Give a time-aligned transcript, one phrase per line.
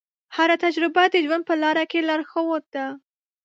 [0.35, 2.85] هره تجربه د ژوند په لاره کې لارښود ده.